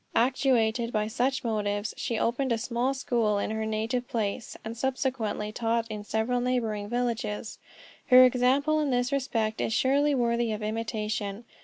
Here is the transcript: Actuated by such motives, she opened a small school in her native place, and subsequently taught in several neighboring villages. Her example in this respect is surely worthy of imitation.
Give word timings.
Actuated 0.15 0.91
by 0.91 1.05
such 1.05 1.43
motives, 1.43 1.93
she 1.95 2.17
opened 2.17 2.51
a 2.51 2.57
small 2.57 2.95
school 2.95 3.37
in 3.37 3.51
her 3.51 3.67
native 3.67 4.07
place, 4.07 4.57
and 4.65 4.75
subsequently 4.75 5.51
taught 5.51 5.85
in 5.91 6.03
several 6.03 6.41
neighboring 6.41 6.89
villages. 6.89 7.59
Her 8.07 8.25
example 8.25 8.79
in 8.79 8.89
this 8.89 9.11
respect 9.11 9.61
is 9.61 9.73
surely 9.73 10.15
worthy 10.15 10.53
of 10.53 10.63
imitation. 10.63 11.45